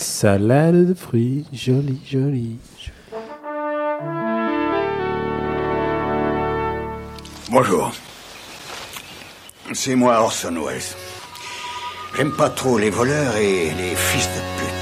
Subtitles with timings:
[0.00, 2.56] Salade de fruits, joli, joli.
[7.50, 7.92] Bonjour.
[9.74, 10.80] C'est moi Orson Welles.
[12.16, 14.79] J'aime pas trop les voleurs et les fils de pute.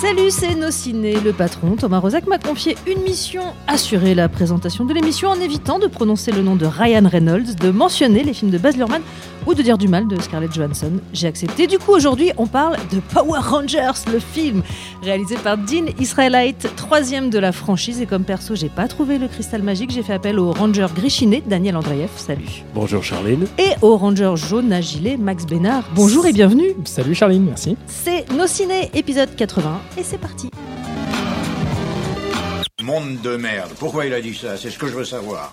[0.00, 1.74] Salut, c'est Nociné, le patron.
[1.74, 6.30] Thomas Rozak m'a confié une mission assurer la présentation de l'émission en évitant de prononcer
[6.30, 9.02] le nom de Ryan Reynolds, de mentionner les films de Baz Luhrmann
[9.44, 10.92] ou de dire du mal de Scarlett Johansson.
[11.12, 11.66] J'ai accepté.
[11.66, 14.62] Du coup, aujourd'hui, on parle de Power Rangers, le film
[15.02, 18.00] réalisé par Dean Israelite, troisième de la franchise.
[18.00, 21.42] Et comme perso, j'ai pas trouvé le cristal magique, j'ai fait appel au ranger grichiné
[21.44, 22.10] Daniel Andreev.
[22.14, 22.62] Salut.
[22.72, 23.46] Bonjour Charline.
[23.58, 25.84] Et au ranger jaune à gilet Max Bénard.
[25.94, 26.74] Bonjour et bienvenue.
[26.84, 27.76] Salut Charline, merci.
[27.86, 30.50] C'est Nos Ciné, épisode 80, et c'est parti.
[32.82, 33.70] Monde de merde.
[33.78, 34.56] Pourquoi il a dit ça?
[34.56, 35.52] C'est ce que je veux savoir.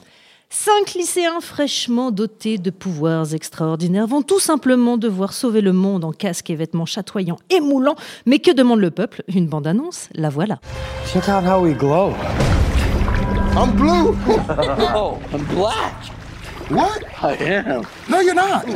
[0.49, 6.11] Cinq lycéens fraîchement dotés de pouvoirs extraordinaires vont tout simplement devoir sauver le monde en
[6.11, 7.95] casque et vêtements chatoyants et moulants.
[8.25, 9.23] Mais que demande le peuple?
[9.27, 10.07] Une bande-annonce?
[10.13, 10.59] La voilà.
[11.11, 12.13] Check out how we glow.
[13.57, 14.15] I'm blue.
[14.95, 15.93] Oh, I'm black.
[16.69, 17.03] What?
[17.21, 17.83] I am.
[18.09, 18.65] No, you're not.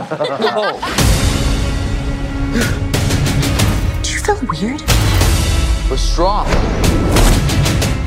[4.03, 4.81] Do you feel weird?
[5.89, 6.45] We're strong.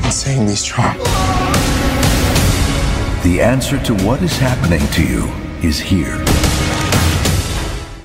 [0.04, 0.96] Insanely strong.
[3.24, 5.24] The answer to what is happening to you
[5.62, 6.16] is here.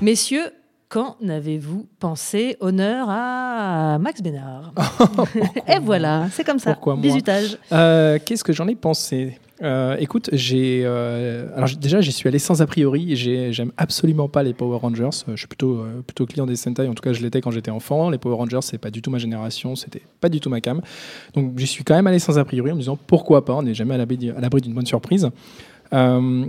[0.01, 0.49] Messieurs,
[0.89, 2.57] qu'en avez-vous pensé?
[2.59, 4.73] Honneur à Max Bénard.
[5.67, 6.73] et voilà, c'est comme ça.
[6.73, 7.01] Pourquoi moi?
[7.03, 7.57] Bisutage.
[7.71, 9.37] Euh, Qu'est-ce que j'en ai pensé?
[9.63, 13.15] Euh, Écoute, euh, déjà j'y suis allé sans a priori.
[13.15, 15.09] J'ai- J'aime absolument pas les Power Rangers.
[15.27, 16.87] Euh, Je suis plutôt client des Sentai.
[16.87, 18.09] En tout cas, je l'étais quand j'étais enfant.
[18.09, 19.75] Les Power Rangers, c'est pas du tout ma génération.
[19.75, 20.81] C'était pas du tout ma cam.
[21.33, 23.53] Donc j'y suis quand même allé sans a priori en me disant pourquoi pas.
[23.55, 25.29] On n'est jamais à l'abri d'une bonne surprise.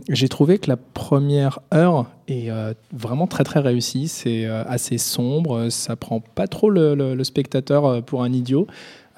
[0.08, 2.50] J'ai trouvé que la première heure est
[2.92, 4.08] vraiment très très réussie.
[4.08, 8.66] C'est assez sombre, ça prend pas trop le, spectateur pour un idiot.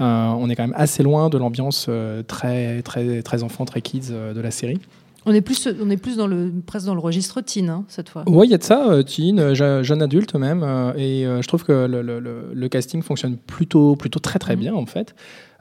[0.00, 3.82] Euh, on est quand même assez loin de l'ambiance euh, très très très enfant, très
[3.82, 4.78] kids euh, de la série.
[5.26, 8.08] On est plus, on est plus dans le, presque dans le registre teen hein, cette
[8.08, 8.26] fois.
[8.26, 10.62] Ouais, il y a de ça, teen, je- jeune adulte même,
[10.96, 14.60] et je trouve que le, le- le- le casting fonctionne plutôt plutôt très très Mhm.
[14.60, 15.14] bien en fait.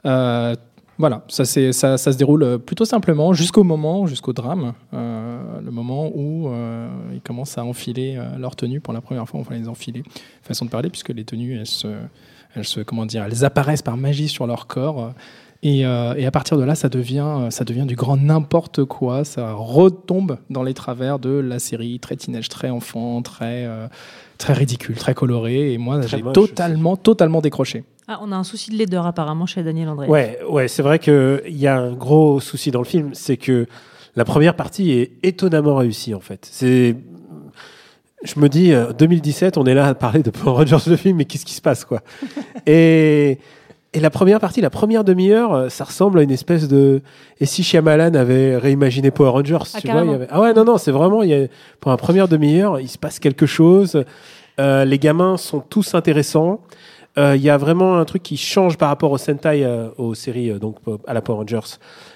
[0.06, 0.54] Euh,
[0.96, 6.10] voilà, ça, ça, ça se déroule plutôt simplement jusqu'au moment, jusqu'au drame, euh, le moment
[6.14, 9.68] où euh, ils commencent à enfiler euh, leur tenue pour la première fois, enfin les
[9.68, 10.02] enfiler,
[10.42, 11.88] façon de parler, puisque les tenues, elles se,
[12.54, 15.12] elles se, comment dire, elles apparaissent par magie sur leur corps.
[15.62, 18.84] et, euh, et à partir de là, ça devient, euh, ça devient du grand n'importe
[18.84, 19.24] quoi.
[19.24, 23.86] Ça retombe dans les travers de la série très teenage, très enfant, très, euh,
[24.38, 25.72] très ridicule, très coloré.
[25.72, 27.84] Et moi, j'ai totalement, totalement décroché.
[28.08, 30.08] Ah, on a un souci de laideur apparemment chez Daniel André.
[30.08, 33.66] Ouais, ouais, c'est vrai qu'il y a un gros souci dans le film, c'est que
[34.16, 36.48] la première partie est étonnamment réussie en fait.
[36.50, 36.96] C'est,
[38.24, 41.16] je me dis, euh, 2017, on est là à parler de Power Rangers le film,
[41.18, 42.00] mais qu'est-ce qui se passe quoi?
[42.66, 43.38] Et
[43.92, 47.02] et la première partie, la première demi-heure, euh, ça ressemble à une espèce de.
[47.40, 50.12] Et si Shyamalan avait réimaginé Power Rangers, Ah, tu vois il y carrément.
[50.12, 50.26] avait...
[50.30, 51.24] Ah ouais, non, non, c'est vraiment.
[51.24, 51.48] Il y a...
[51.80, 54.04] Pour la première demi-heure, il se passe quelque chose.
[54.60, 56.60] Euh, les gamins sont tous intéressants.
[57.18, 60.14] Euh, Il y a vraiment un truc qui change par rapport aux Sentai, euh, aux
[60.14, 61.74] séries, euh, donc euh, à la Power Rangers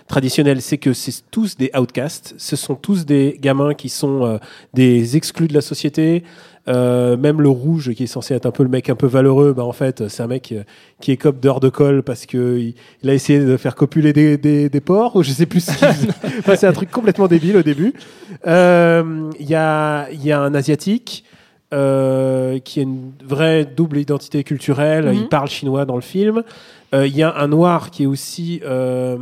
[0.08, 2.34] traditionnelles, c'est que c'est tous des outcasts.
[2.38, 4.38] Ce sont tous des gamins qui sont euh,
[4.74, 6.24] des exclus de la société.
[6.66, 9.52] Euh, même le rouge, qui est censé être un peu le mec un peu valeureux,
[9.52, 10.62] bah en fait, c'est un mec euh,
[10.98, 14.14] qui est cop d'heure de colle parce que il, il a essayé de faire copuler
[14.14, 15.60] des, des, des porcs, ou je sais plus.
[15.60, 15.72] ce
[16.38, 17.92] enfin, c'est un truc complètement débile au début.
[18.46, 21.24] Euh, Il y, a, il y a un asiatique
[21.74, 25.06] euh, qui a une vraie double identité culturelle.
[25.06, 25.14] Mhm.
[25.14, 26.44] Il parle chinois dans le film.
[26.94, 29.16] Euh, Il y a un noir qui est aussi, euh,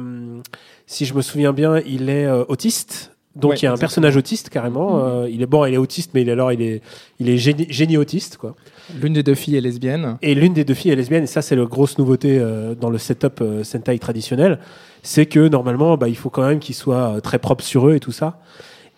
[0.87, 3.10] si je me souviens bien, il est euh, autiste.
[3.34, 3.88] Donc Ouais, il y a un exactement.
[3.88, 4.97] personnage autiste carrément.
[4.97, 5.03] Mhm.
[5.04, 6.82] Euh, il est bon, il est autiste, mais il est alors il est,
[7.19, 8.54] il est génie, génie autiste quoi.
[9.00, 10.19] L'une des deux filles est lesbienne.
[10.20, 12.91] Et l'une des deux filles est lesbienne, et ça c'est la grosse nouveauté euh, dans
[12.91, 14.59] le setup euh, Sentai traditionnel,
[15.03, 17.94] c'est que normalement bah, il faut quand même qu'ils soient euh, très propres sur eux
[17.94, 18.38] et tout ça.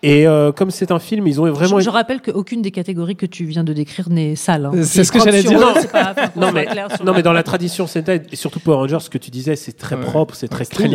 [0.07, 1.79] Et euh, comme c'est un film, ils ont vraiment.
[1.79, 4.67] Je, je rappelle qu'aucune des catégories que tu viens de décrire n'est sale.
[4.67, 4.71] hein.
[4.83, 5.59] C'est ce que j'allais dire.
[5.91, 6.67] pas- Non mais,
[7.03, 9.95] non dans la tradition Sentai et surtout Power Rangers, ce que tu disais, c'est très
[9.95, 10.01] Ouais.
[10.03, 10.91] propre, c'est très clean.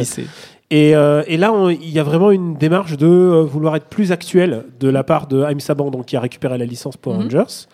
[0.70, 4.12] Et, euh, et là, il y a vraiment une démarche de euh, vouloir être plus
[4.12, 7.22] actuel de la part de Haim Saban, donc qui a récupéré la licence Power Mhm.
[7.24, 7.66] Rangers.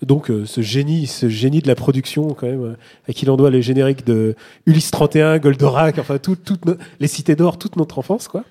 [0.00, 2.76] Donc euh, ce génie, ce génie de la production quand même, euh,
[3.06, 4.34] à qui l'on doit les génériques de
[4.64, 8.42] Ulysse 31, Goldorak, enfin tout- toutes no- les cités d'or, toute notre enfance quoi.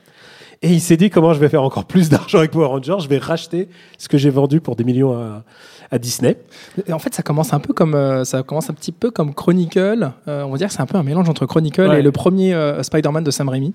[0.61, 3.07] Et il s'est dit comment je vais faire encore plus d'argent avec Power Rangers, je
[3.07, 5.43] vais racheter ce que j'ai vendu pour des millions à,
[5.89, 6.37] à Disney.
[6.85, 9.33] Et en fait, ça commence un peu comme euh, ça commence un petit peu comme
[9.33, 10.11] Chronicle.
[10.27, 11.99] Euh, on va dire que c'est un peu un mélange entre Chronicle Ouais.
[11.99, 13.73] et le premier euh, Spider-Man de Sam Raimi.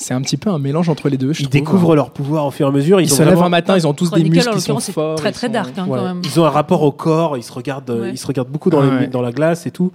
[0.00, 1.32] C'est un petit peu un mélange entre les deux.
[1.32, 1.52] je Ils trouve.
[1.60, 3.00] découvrent leur pouvoir au fur et à mesure.
[3.00, 5.16] Ils, Ils se lèvent un matin, ils ont tous des muscles qui sont forts.
[5.16, 5.98] très ils très sont- dark hein, Ouais.
[5.98, 6.22] quand même.
[6.24, 8.10] Ils ont un rapport au corps, ils se regardent, Ouais.
[8.12, 9.90] ils se regardent beaucoup dans, les- dans la glace et tout.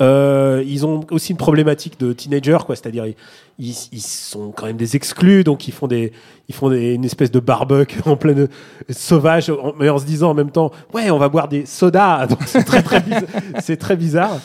[0.00, 2.76] Euh, ils ont aussi une problématique de teenager, quoi.
[2.76, 3.16] C'est-à-dire, ils,
[3.58, 6.12] ils, ils sont quand même des exclus, donc ils font des,
[6.48, 8.46] ils font des, une espèce de barbecue en pleine
[8.90, 12.26] sauvage, en- mais en se disant en même temps, ouais, on va boire des sodas.
[12.28, 13.22] Donc c'est très très bizarre.
[13.60, 14.38] c'est très bizarre.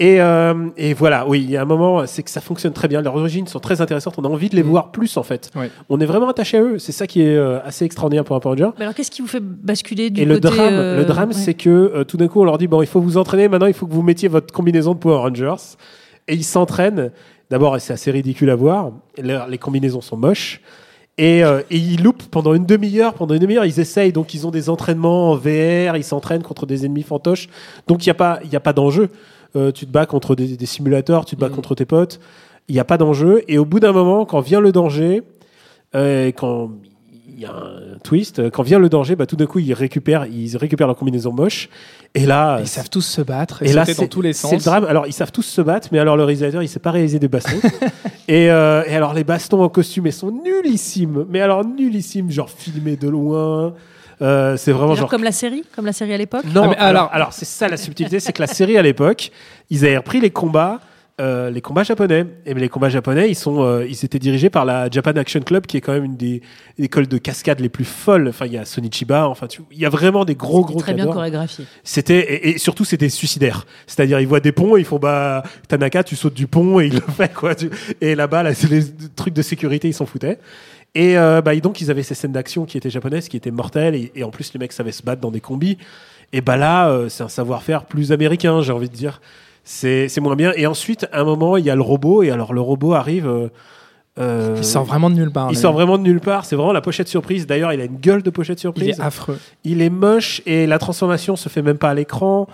[0.00, 2.88] Et, euh, et voilà, oui, il y a un moment, c'est que ça fonctionne très
[2.88, 3.02] bien.
[3.02, 4.14] Leurs origines sont très intéressantes.
[4.18, 5.50] On a envie de les voir plus, en fait.
[5.54, 5.70] Ouais.
[5.88, 6.78] On est vraiment attaché à eux.
[6.78, 8.70] C'est ça qui est euh, assez extraordinaire pour un Power Ranger.
[8.78, 11.28] Mais alors, qu'est-ce qui vous fait basculer du Et le côté, drame, euh, le drame,
[11.28, 11.34] ouais.
[11.34, 13.48] c'est que euh, tout d'un coup, on leur dit bon, il faut vous entraîner.
[13.48, 15.76] Maintenant, il faut que vous mettiez votre combinaison de Power Rangers.
[16.28, 17.10] Et ils s'entraînent.
[17.50, 18.92] D'abord, c'est assez ridicule à voir.
[19.18, 20.60] Les, les combinaisons sont moches.
[21.18, 23.14] Et, euh, et ils loupent pendant une demi-heure.
[23.14, 24.12] Pendant une demi-heure, ils essayent.
[24.12, 25.96] Donc, ils ont des entraînements en VR.
[25.96, 27.48] Ils s'entraînent contre des ennemis fantoches.
[27.86, 29.10] Donc, il n'y a pas, il y a pas d'enjeu.
[29.56, 31.24] Euh, tu te bats contre des, des simulateurs.
[31.24, 31.54] Tu te bats Mhm.
[31.56, 32.20] contre tes potes.
[32.68, 33.42] Il n'y a pas d'enjeu.
[33.48, 35.22] Et au bout d'un moment, quand vient le danger,
[35.94, 36.70] euh, quand
[37.34, 40.26] il y a un twist, quand vient le danger, bah, tout d'un coup, ils récupèrent,
[40.26, 41.68] ils récupèrent leur combinaison moche.
[42.14, 44.32] Et là, Ils savent tous se battre et, et là, sauter dans c'est- tous les
[44.32, 44.52] C'est sens.
[44.52, 44.84] le drame.
[44.84, 47.28] Alors, ils savent tous se battre, mais alors le réalisateur, il sait pas réaliser des
[47.28, 47.56] bastons.
[48.28, 51.24] et, euh, et alors, les bastons en costume, ils sont nullissimes.
[51.30, 53.74] Mais alors, nullissimes, genre filmés de loin.
[54.22, 56.44] Euh, c'est vraiment Genre comme la série, comme la série à l'époque.
[56.54, 59.32] Non, Ah, mais alors, alors- c'est ça la subtilité, c'est que la série à l'époque,
[59.70, 60.80] ils avaient repris les combats,
[61.20, 62.24] euh, les combats japonais.
[62.46, 65.40] Et mais les combats japonais, ils sont, euh, ils étaient dirigés par la Japan Action
[65.40, 66.40] Club, qui est quand même une des
[66.78, 68.28] écoles de cascade les plus folles.
[68.28, 70.94] Enfin, il y a Sonichiba, enfin, tu- il y a vraiment des gros gros Très
[70.94, 71.64] bien chorégraphié.
[71.84, 73.66] C'était et, et surtout c'était suicidaire.
[73.86, 76.94] C'est-à-dire ils voient des ponts, ils font bah Tanaka, tu sautes du pont et il
[76.94, 77.54] le fait quoi.
[77.56, 77.70] tu-
[78.00, 78.82] Et là-bas là c'est les
[79.16, 80.38] trucs de sécurité, ils s'en foutaient.
[80.94, 83.94] Et euh, bah, donc ils avaient ces scènes d'action qui étaient japonaises, qui étaient mortelles
[83.94, 85.78] et, et en plus les mecs savaient se battre dans des combis.
[86.34, 89.20] Et bah là euh, c'est un savoir-faire plus américain, j'ai envie de dire.
[89.64, 90.52] C'est moins bien.
[90.56, 93.26] Et ensuite à un moment il y a le robot et alors le robot arrive.
[94.18, 95.48] euh, Il sort vraiment de nulle part.
[95.50, 96.44] il sort vraiment de nulle part.
[96.44, 97.46] C'est vraiment la pochette surprise.
[97.46, 98.96] D'ailleurs, il a une gueule de pochette surprise.
[98.98, 99.38] Il est affreux.
[99.64, 102.46] Il est moche et la transformation se fait même pas à l'écran.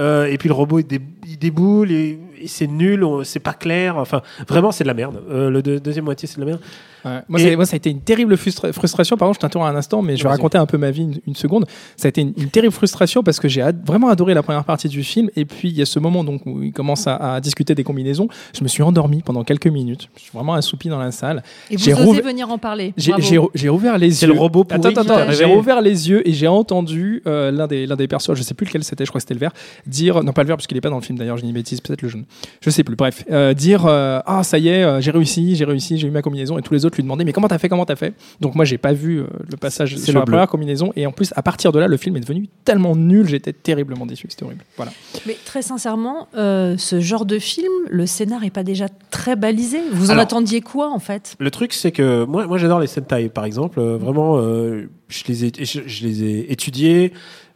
[0.00, 3.52] Euh, et puis le robot il, dé- il déboule et, et c'est nul, c'est pas
[3.54, 3.96] clair.
[3.96, 5.20] Enfin, vraiment c'est de la merde.
[5.30, 6.60] Euh, le deux- deuxième moitié c'est de la merde.
[7.04, 7.20] Ouais.
[7.28, 9.18] Moi, Et- ça, moi, ça a été une terrible frustra- frustration.
[9.18, 11.34] Pardon, je t'interromps un instant, mais je vais raconter un peu ma vie une, une
[11.36, 11.66] seconde.
[11.98, 14.64] Ça a été une, une terrible frustration parce que j'ai ad- vraiment adoré la première
[14.64, 15.28] partie du film.
[15.36, 17.84] Et puis, il y a ce moment donc, où il commence à, à discuter des
[17.84, 18.26] combinaisons.
[18.56, 20.08] Je me suis endormi pendant quelques minutes.
[20.16, 21.42] Je suis vraiment assoupi dans la salle.
[21.70, 22.94] Et vous J'ai osez rouv- venir en parler.
[22.96, 24.12] J'ai ouvert les yeux.
[24.14, 25.30] C'est le robot pourri Attends, attends.
[25.32, 28.54] J'ai ouvert les yeux et j'ai entendu euh, l'un des, l'un des persos, je sais
[28.54, 29.52] plus lequel c'était, je crois que c'était le vert,
[29.86, 31.52] dire, non pas le vert parce qu'il est pas dans le film d'ailleurs, j'ai une
[31.52, 32.24] bêtise, peut-être le jaune,
[32.60, 35.64] je sais plus, bref, euh, dire, euh, ah ça y est, euh, j'ai réussi, j'ai
[35.64, 37.68] réussi, j'ai eu ma combinaison et tous les autres lui demandaient, mais comment t'as fait,
[37.68, 38.14] comment t'as fait?
[38.40, 40.32] Donc moi j'ai pas vu euh, le passage C'est sur le la bleu.
[40.32, 43.26] première combinaison et en plus à partir de là le film est devenu tellement nul,
[43.28, 44.64] j'étais terriblement déçu, c'était horrible.
[44.76, 44.92] Voilà.
[45.26, 49.78] Mais très sincèrement, euh, ce genre de film, le scénar est pas déjà très balisé?
[49.92, 51.34] Vous en Alors- attendiez quoi en fait?
[51.38, 53.78] Le truc c'est que moi, moi j'adore les Sentai par exemple.
[53.80, 57.12] Euh, vraiment, euh, je les ai, je, je les ai étudiés.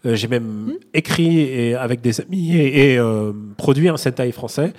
[0.09, 4.73] Euh, J'ai même écrit et, avec des amis et, et, euh, produit un Sentai français.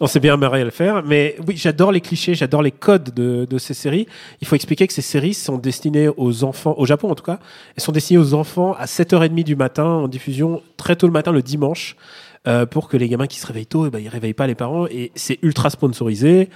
[0.00, 3.14] On s'est bien marré à le faire, mais oui, j'adore les clichés, j'adore les codes
[3.14, 4.08] de, de ces séries.
[4.40, 7.38] Il faut expliquer que ces séries sont destinées aux enfants, au Japon en tout cas,
[7.76, 11.30] elles sont destinées aux enfants à 7h30 du matin, en diffusion très tôt le matin,
[11.30, 11.96] le dimanche,
[12.46, 14.54] euh, pour que les gamins qui se réveillent tôt, eh ben, ils réveillent pas les
[14.54, 16.50] parents, et c'est ultra sponsorisé.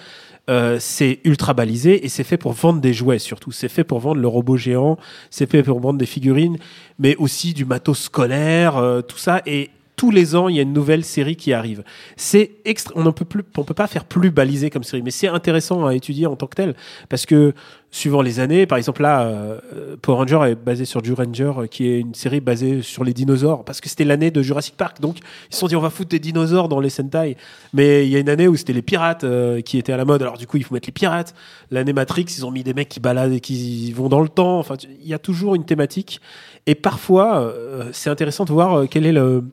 [0.50, 3.52] Euh, c'est ultra balisé et c'est fait pour vendre des jouets surtout.
[3.52, 4.96] C'est fait pour vendre le robot géant,
[5.28, 6.56] c'est fait pour vendre des figurines,
[6.98, 9.42] mais aussi du matos scolaire, euh, tout ça.
[9.44, 11.82] Et tous les ans, il y a une nouvelle série qui arrive.
[12.16, 12.94] C'est extra...
[12.96, 15.84] on ne peut plus, on peut pas faire plus balisé comme série, mais c'est intéressant
[15.84, 16.74] à étudier en tant que tel
[17.10, 17.52] parce que
[17.90, 21.88] suivant les années, par exemple là, euh, Power Ranger est basé sur Ranger, euh, qui
[21.88, 25.18] est une série basée sur les dinosaures parce que c'était l'année de Jurassic Park, donc
[25.18, 27.36] ils se sont dit on va foutre des dinosaures dans les Sentai.
[27.72, 30.04] Mais il y a une année où c'était les pirates euh, qui étaient à la
[30.04, 31.34] mode, alors du coup il faut mettre les pirates.
[31.70, 34.58] L'année Matrix, ils ont mis des mecs qui baladent et qui vont dans le temps.
[34.58, 36.20] Enfin, il y a toujours une thématique
[36.66, 39.44] et parfois euh, c'est intéressant de voir euh, quel est le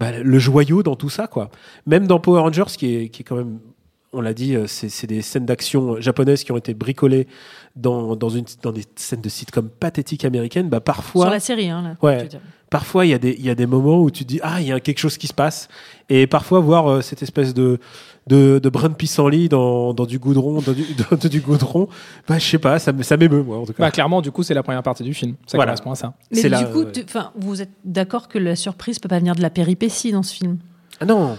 [0.00, 1.50] bah, le joyau dans tout ça, quoi.
[1.86, 3.60] Même dans Power Rangers, qui est, qui est quand même,
[4.14, 7.26] on l'a dit, euh, c'est des scènes d'action japonaises qui ont été bricolées
[7.76, 10.68] dans, dans, une, dans des scènes de sitcom pathétiques américaines.
[10.68, 12.18] Bah, parfois, Sur la série, hein, là, Ouais.
[12.18, 12.40] je veux dire.
[12.70, 14.60] parfois il y, a des- il y a des moments où tu te dis, ah,
[14.60, 15.68] il y a quelque chose qui se passe.
[16.08, 17.78] Et parfois, voir euh, cette espèce de,
[18.26, 21.88] de, de brin de pissenlit dans, dans du goudron, dans du, dans du goudron,
[22.28, 23.82] bah, je sais pas, ça, me- ça m'émeut, moi, en tout cas.
[23.82, 25.34] Bah, clairement, du coup, c'est la première partie du film.
[25.46, 25.72] Ça Voilà.
[25.72, 26.14] correspond à ça.
[26.30, 27.04] Mais C'est du la- coup, tu-
[27.38, 30.58] vous êtes d'accord que la surprise peut pas venir de la péripétie dans ce film?
[31.00, 31.36] Ah non,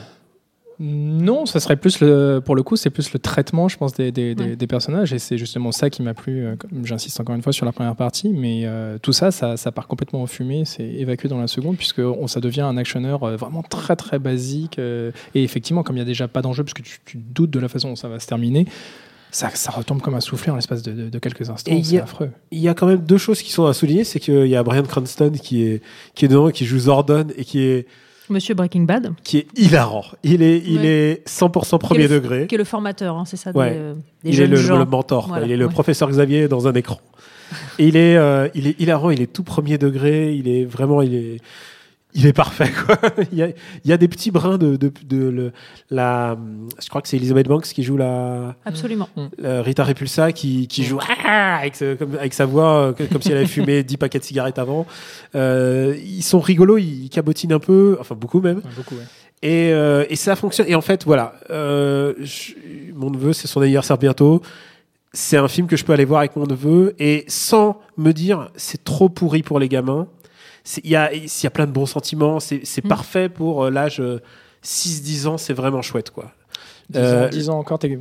[0.80, 4.12] Non, ça serait plus le, pour le coup, c'est plus le traitement, je pense, des,
[4.12, 4.56] des, des- Ouais.
[4.58, 6.46] des personnages, et c'est justement ça qui m'a plu.
[6.46, 9.72] euh, J'insiste encore une fois sur la première partie, mais euh, tout ça, ça, ça
[9.72, 13.24] part complètement en fumée, c'est évacué dans la seconde, puisque on, ça devient un actionneur
[13.24, 14.78] euh, vraiment très très basique.
[14.80, 17.52] euh, et effectivement, comme il y a déjà pas d'enjeu, parce que tu, tu doutes
[17.52, 18.66] de la façon dont ça va se terminer.
[19.32, 21.72] ça, ça retombe comme un soufflet en l'espace de, de- de quelques instants.
[21.72, 22.32] Et il y C'est a- affreux.
[22.52, 24.64] Il y a quand même deux choses qui sont à souligner, c'est qu'il y a
[24.64, 25.82] Brian Cranston qui est
[26.16, 27.88] qui est dedans, qui joue Zordon et qui est
[28.30, 30.06] Monsieur Breaking Bad, qui est hilarant.
[30.24, 30.86] Il est il Ouais.
[30.86, 32.48] est 100% premier Qui est le- degré.
[32.48, 33.72] qui est le formateur, hein, c'est ça, Ouais.
[33.72, 35.28] des, euh, des il est le, mentor.
[35.28, 35.72] Voilà, il est le ouais.
[35.72, 37.00] professeur Xavier dans un écran.
[37.78, 39.10] Et il est euh, il est hilarant.
[39.12, 40.34] Il est tout premier degré.
[40.34, 41.38] Il est vraiment il est
[42.16, 42.98] il est parfait quoi.
[43.32, 45.52] il, y a, il y a des petits brins de, de, de le-
[45.92, 46.38] la
[46.82, 49.08] je crois que c'est Elizabeth Banks qui joue la Absolument.
[49.44, 53.38] Euh, Rita Repulsa qui, qui joue Ah avec, comme- avec sa voix comme si elle
[53.38, 54.86] avait fumé 10 paquets de cigarettes avant.
[55.36, 58.58] Euh, ils sont rigolos, ils cabotinent un peu, enfin beaucoup même.
[58.58, 59.04] Ouais, beaucoup, ouais.
[59.42, 60.68] Et, euh, et ça fonctionne.
[60.70, 62.54] Et en fait, voilà, euh, je-
[62.96, 64.42] mon neveu, c'est son anniversaire bientôt.
[65.14, 68.50] C'est un film que je peux aller voir avec mon neveu et sans me dire
[68.56, 70.08] c'est trop pourri pour les gamins.
[70.84, 72.40] Il y a, y a plein de bons sentiments.
[72.40, 72.88] C'est c'est Mm.
[72.88, 74.20] parfait pour euh, l'âge euh,
[74.64, 75.38] 6-10 ans.
[75.38, 76.32] C'est vraiment chouette, quoi.
[76.92, 78.00] 10, Euh, ans, 10 ans encore, ouais,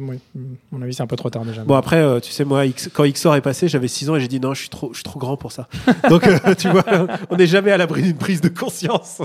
[0.71, 1.65] mon avis, c'est un peu trop tard déjà.
[1.65, 4.21] Bon après, euh, tu sais moi, X- quand XOR est passé, j'avais 6 ans et
[4.21, 5.69] j'ai dit non, je suis trop, je suis trop grand pour ça.
[6.11, 6.85] Donc euh, tu vois,
[7.31, 9.23] on n'est jamais à l'abri d'une prise de conscience.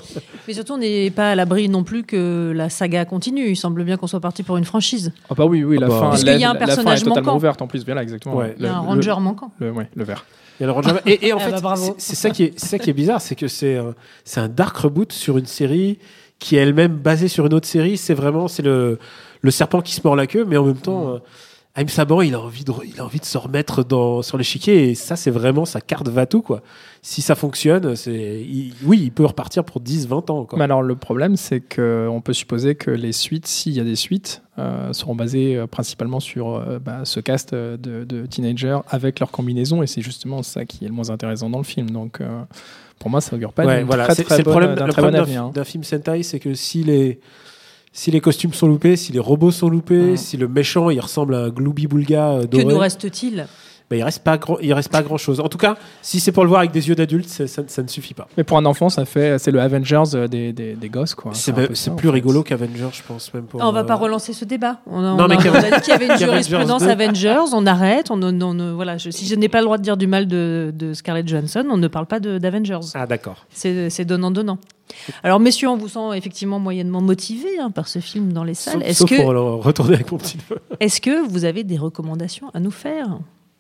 [0.48, 3.50] Mais surtout, on n'est pas à l'abri non plus que la saga continue.
[3.50, 5.12] Il semble bien qu'on soit parti pour une franchise.
[5.30, 6.00] Ah bah oui, oui, la Ah bah.
[6.00, 7.38] fin, Parce qu'il y a la- un la fin personnage est totalement manquant.
[7.38, 7.84] ouverte en plus.
[7.84, 8.36] Voilà, exactement.
[8.38, 8.56] Ouais.
[8.58, 9.52] Il y a Le- un le- ranger manquant.
[9.60, 10.26] Le, ouais, le vert.
[10.60, 12.54] Il y a le Ranger- Et, et en Ah fait, bah, c'est- ça qui est,
[12.60, 13.78] c'est ça qui est bizarre, c'est que c'est
[14.36, 16.00] un, dark reboot sur une série
[16.40, 17.98] qui est elle-même basée sur une autre série.
[17.98, 19.00] C'est vraiment, c'est le,
[19.42, 21.18] le serpent qui se mord la queue, mais en même temps, euh,
[21.80, 24.90] Haïm Saban, il a envie de, il a envie de se remettre dans, sur l'échiquier
[24.90, 26.62] et ça, c'est vraiment sa carte va-tout, quoi.
[27.02, 28.46] Si ça fonctionne, c'est,
[28.84, 30.58] oui, il peut repartir pour 10, 20 ans, quoi.
[30.60, 33.96] Mais alors, le problème, c'est qu'on peut supposer que les suites, s'il y a des
[33.96, 39.22] suites, euh, seront basées euh, principalement sur euh, bah, ce cast de, de teenagers avec
[39.22, 41.92] leur combinaison, et c'est justement ça qui est le moins intéressant dans le film.
[41.92, 42.42] Donc, euh,
[43.00, 44.92] pour moi, ça augure pas Ouais, voilà, très, c'est très c'est le problème, d'un le
[44.92, 45.44] très bon problème avenir.
[45.46, 47.22] d'un d'un film Sentai, c'est que si les,
[47.92, 51.36] si les costumes sont loupés, si les robots sont loupés, si le méchant il ressemble
[51.36, 53.48] à un Glooby Boulga euh, Que doré, nous reste-t-il?
[53.90, 55.40] Bah, il reste pas grand, il reste pas grand chose.
[55.40, 57.88] En tout cas, si c'est pour le voir avec des yeux d'adulte, ça, ça ne
[57.88, 58.28] suffit pas.
[58.38, 61.32] Mais pour un enfant, ça fait, c'est le Avengers euh, des, des, des gosses, quoi.
[61.34, 62.10] C'est plus fait.
[62.14, 63.62] rigolo qu'Avengers, je pense même pour.
[63.62, 64.78] Ah, On va euh, pas relancer ce débat.
[64.86, 66.84] On a, Non, on mais a- qu'Aven- on a dit qu'il y avait une jurisprudence
[66.84, 66.90] 2.
[66.90, 67.40] Avengers.
[67.54, 68.12] On arrête.
[68.12, 68.98] On, on- on- voilà.
[68.98, 71.66] Je- si je n'ai pas le droit de dire du mal de, de Scarlett Johansson,
[71.72, 72.80] on ne parle pas de- d'Avengers.
[72.94, 73.46] Ah d'accord.
[73.50, 74.60] C'est c'est donnant-donnant.
[75.24, 78.74] Alors, messieurs, on vous sent effectivement moyennement motivés hein, par ce film dans les salles.
[78.82, 80.62] Sauf, Est-ce sauf que, pour retourner avec mon petit neveu.
[80.80, 83.20] est que vous avez des recommandations à nous faire?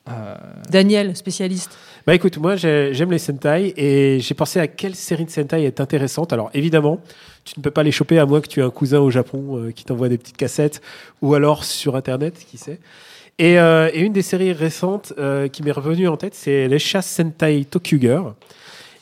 [0.09, 0.35] Euh,
[0.69, 1.77] Daniel, spécialiste.
[2.07, 5.63] Bah écoute, moi j'ai- j'aime les Sentai et j'ai pensé à quelle série de Sentai
[5.63, 6.33] est intéressante.
[6.33, 6.99] Alors évidemment,
[7.45, 9.57] tu ne peux pas les choper à moins que tu aies un cousin au Japon
[9.57, 10.81] euh, qui t'envoie des petites cassettes
[11.21, 12.79] ou alors sur internet, qui sait.
[13.37, 15.13] Et, euh, et une des séries récentes
[15.53, 18.21] qui m'est revenue en tête, c'est les chasses Sentai Tokuger.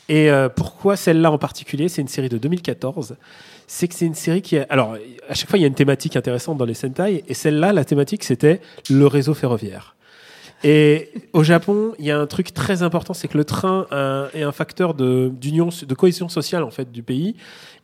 [0.09, 1.89] Et pourquoi celle-là en particulier?
[1.89, 3.17] C'est une série de 2014.
[3.65, 4.65] C'est que c'est une série qui a...
[4.69, 4.95] Alors,
[5.27, 7.25] à chaque fois, il y a une thématique intéressante dans les Sentai.
[7.27, 9.96] Et celle-là, la thématique, c'était le réseau ferroviaire.
[10.63, 14.27] Et au Japon, il y a un truc très important, c'est que le train euh,
[14.33, 17.35] est un facteur de, d'union, de cohésion sociale en fait du pays.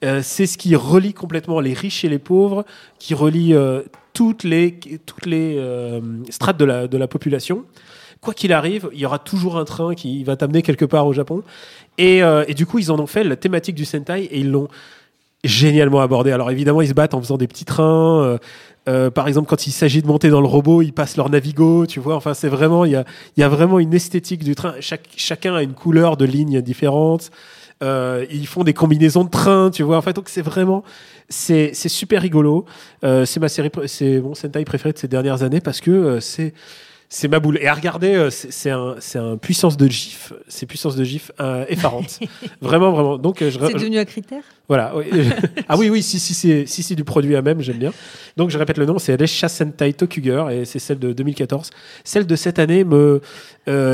[0.04, 2.66] Euh, c'est ce qui relie complètement les riches et les pauvres,
[2.98, 5.60] qui relie euh, toutes les toutes les
[6.30, 7.66] strates de la de la population.
[8.22, 11.14] Quoi qu'il arrive, il y aura toujours un train qui va t'amener quelque part au
[11.14, 11.44] Japon.
[11.98, 14.70] Et, et du coup, ils en ont fait la thématique du Sentai et ils l'ont
[15.44, 16.32] génialement abordé.
[16.32, 18.24] Alors évidemment, ils se battent en faisant des petits trains.
[18.24, 18.38] euh,
[18.90, 21.86] euh, par exemple, quand il s'agit de monter dans le robot, ils passent leur Navigo,
[21.86, 22.16] tu vois.
[22.16, 23.06] Enfin, c'est vraiment, il y a,
[23.38, 24.76] y a vraiment une esthétique du train.
[24.82, 27.32] Chaque, chacun a une couleur de ligne différente.
[27.82, 29.98] Euh, ils font des combinaisons de trains, tu vois.
[29.98, 30.84] En fait, donc c'est vraiment,
[31.30, 32.66] c'est, c'est super rigolo.
[33.04, 36.20] Euh, c'est ma série, c'est mon Sentai préféré de ces dernières années parce que euh,
[36.20, 36.54] c'est,
[37.14, 37.60] c'est ma boule.
[37.62, 41.32] Et à regarder, euh, c'est, un, c'est un puissance de gif, c'est puissance de gif
[41.40, 42.20] euh, effarante.
[42.62, 43.20] vraiment, vraiment.
[43.20, 44.42] Donc, euh, je, C'est devenu un critère?
[44.68, 44.94] Voilà.
[44.96, 45.06] oui.
[45.70, 47.94] ah oui, oui, si, si, si, si, si, du produit à même, j'aime bien.
[48.36, 51.70] Donc, je répète le nom, c'est Resha Sentai Tokuger et c'est celle de 2014.
[52.04, 53.20] Celle de cette année, euh,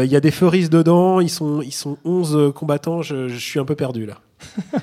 [0.05, 3.59] il y a des furries dedans, ils sont, ils sont 11 combattants, je, je suis
[3.59, 4.19] un peu perdu là.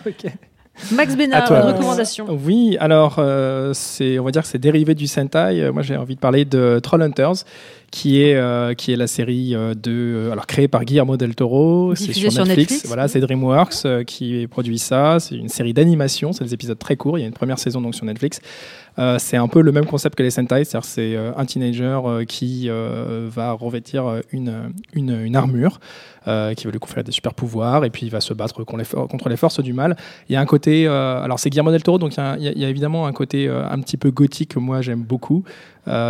[0.93, 2.27] Max Bénard, une recommandation.
[2.29, 5.71] Oui, alors euh, c'est, on va dire que c'est dérivé du Sentai.
[5.73, 7.47] Moi, j'ai envie de parler de Trollhunters,
[7.91, 11.35] qui est euh, qui est la série euh, de, euh, alors créée par Guillermo del
[11.35, 11.95] Toro.
[11.95, 12.71] C'est sur sur Netflix.
[12.73, 13.09] Netflix, Voilà, oui.
[13.11, 15.19] c'est DreamWorks euh, qui produit ça.
[15.21, 16.33] C'est une série d'animation.
[16.33, 17.19] C'est des épisodes très courts.
[17.19, 18.41] Il y a une première saison donc sur Netflix.
[18.99, 22.01] Euh, c'est un peu le même concept que les Sentai, c'est-à-dire c'est euh, un teenager
[22.07, 25.79] euh, qui va revêtir une, une, une armure,
[26.25, 28.85] qui va lui conférer des super pouvoirs, et puis il va se battre contre les,
[28.85, 29.97] for- contre les forces du mal.
[30.29, 32.59] Il y a un côté alors, c'est Guillermo del Toro, donc il y a- il
[32.59, 35.45] y, a- évidemment un côté un petit peu gothique que moi j'aime beaucoup.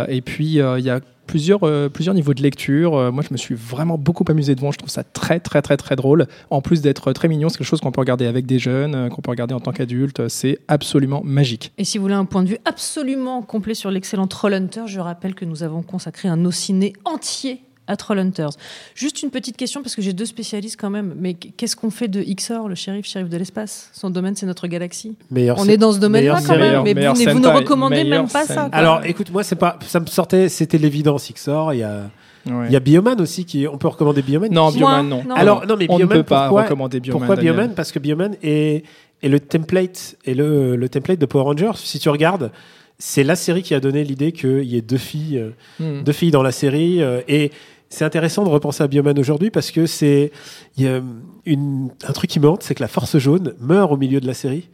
[0.07, 2.95] Et puis, il y a plusieurs, euh, plusieurs niveaux de lecture.
[2.95, 4.71] Euh, moi, je me suis vraiment beaucoup amusé devant.
[4.71, 6.25] Je trouve ça très, très, très, très drôle.
[6.49, 9.09] En plus d'être très mignon, c'est quelque chose qu'on peut regarder avec des jeunes, euh,
[9.09, 10.27] qu'on peut regarder en tant qu'adulte.
[10.29, 11.71] C'est absolument magique.
[11.77, 15.35] Et si vous voulez un point de vue absolument complet sur l'excellent Trollhunter, je rappelle
[15.35, 18.51] que nous avons consacré un ciné entier à Trollhunters.
[18.95, 21.13] Juste une petite question, parce que j'ai deux spécialistes quand même.
[21.17, 23.89] Mais qu'est-ce qu'on fait de Ixor, le shérif, shérif de l'espace?
[23.93, 25.15] Son domaine, c'est notre galaxie.
[25.31, 26.83] Meilleur On est dans ce domaine-là quand même.
[26.83, 28.69] Mais meilleur vous, vous ne recommandez même pas ça.
[28.69, 28.69] Quoi.
[28.73, 31.73] Alors, écoute, moi, c'est pas, ça me sortait, c'était l'évidence Xor.
[31.73, 32.09] Il y a,
[32.45, 32.67] Ouais.
[32.67, 34.49] il y a Bioman aussi qui, on peut recommander Bioman?
[34.49, 35.23] Non, Bioman, non.
[35.35, 37.19] Alors, non, mais on Bioman, ne peut pas pourquoi, recommander Bioman.
[37.19, 37.53] pourquoi Daniel.
[37.55, 37.73] Bioman?
[37.75, 38.83] Parce que Bioman est,
[39.21, 41.71] est le template, est le, le template de Power Rangers.
[41.75, 42.51] Si tu regardes,
[42.99, 45.43] c'est la série qui a donné l'idée qu'il y ait deux filles,
[45.79, 46.03] Hmm.
[46.03, 47.01] deux filles dans la série.
[47.03, 47.51] euh, et
[47.89, 50.31] c'est intéressant de repenser à Bioman aujourd'hui parce que c'est
[50.77, 51.01] il y a
[51.45, 54.27] une, un truc qui me hante, c'est que la Force jaune meurt au milieu de
[54.27, 54.69] la série.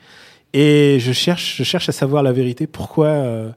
[0.53, 2.67] Et je cherche, je cherche à savoir la vérité.
[2.67, 3.49] Pourquoi, euh,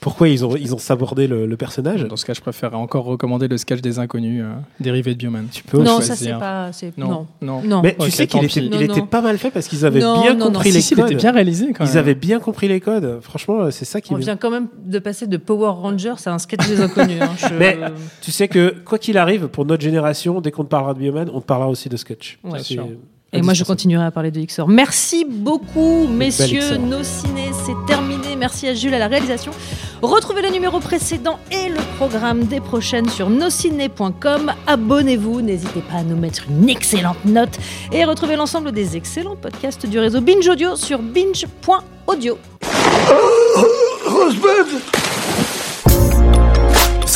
[0.00, 3.04] pourquoi ils ont, ils ont sabordé le, le personnage Dans ce cas, je préférerais encore
[3.04, 5.46] recommander le sketch des inconnus euh, dérivé de Bioman.
[5.50, 6.38] Tu peux non, choisir.
[6.40, 6.96] ça c'est pas.
[6.96, 7.26] Non, Non.
[7.42, 7.62] non.
[7.62, 7.82] Non.
[7.82, 9.06] Mais tu sais qu'il était, il était non.
[9.06, 10.52] pas mal fait parce qu'ils avaient Non, bien non, non.
[10.52, 11.06] compris Si, les si, il codes.
[11.06, 11.92] était bien réalisé quand même.
[11.92, 13.18] Ils avaient bien compris les codes.
[13.22, 14.12] Franchement, c'est ça qui.
[14.12, 17.20] On vient quand même de passer de Power Rangers à un sketch des inconnus.
[17.20, 17.30] hein.
[17.36, 17.78] Je- Mais-
[18.20, 21.28] Tu sais que quoi qu'il arrive, pour notre génération, dès qu'on te parlera de Bioman,
[21.34, 22.38] on te parlera aussi de Sketch.
[22.44, 22.58] Ouais.
[22.58, 22.86] C'est sûr.
[23.32, 24.68] Et moi, je continuerai à parler de Xor.
[24.68, 26.78] Merci beaucoup, messieurs.
[26.78, 28.36] Nos ciné, c'est terminé.
[28.36, 29.52] Merci à Jules à la réalisation.
[30.00, 34.52] Retrouvez le numéro précédent et le programme des prochaines sur nosciné.com.
[34.66, 35.42] Abonnez-vous.
[35.42, 37.58] N'hésitez pas à nous mettre une excellente note.
[37.92, 42.38] Et retrouvez l'ensemble des excellents podcasts du réseau Binge Audio sur binge.audio.